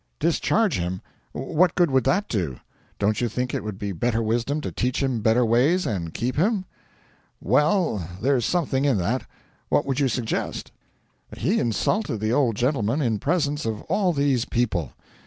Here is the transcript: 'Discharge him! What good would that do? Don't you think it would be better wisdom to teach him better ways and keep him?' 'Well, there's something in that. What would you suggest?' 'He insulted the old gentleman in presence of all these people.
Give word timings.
'Discharge 0.17 0.79
him! 0.79 0.99
What 1.31 1.75
good 1.75 1.91
would 1.91 2.05
that 2.05 2.27
do? 2.27 2.59
Don't 2.97 3.21
you 3.21 3.29
think 3.29 3.53
it 3.53 3.63
would 3.63 3.77
be 3.77 3.91
better 3.91 4.19
wisdom 4.23 4.59
to 4.61 4.71
teach 4.71 5.03
him 5.03 5.21
better 5.21 5.45
ways 5.45 5.85
and 5.85 6.11
keep 6.11 6.37
him?' 6.37 6.65
'Well, 7.39 8.09
there's 8.19 8.43
something 8.43 8.83
in 8.83 8.97
that. 8.97 9.27
What 9.69 9.85
would 9.85 9.99
you 9.99 10.07
suggest?' 10.07 10.71
'He 11.37 11.59
insulted 11.59 12.19
the 12.19 12.33
old 12.33 12.55
gentleman 12.55 12.99
in 12.99 13.19
presence 13.19 13.63
of 13.63 13.83
all 13.83 14.11
these 14.11 14.43
people. 14.43 14.93